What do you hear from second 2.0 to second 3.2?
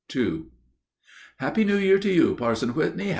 you, Parson Whitney!